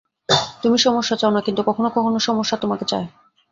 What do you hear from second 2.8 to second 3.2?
চায়।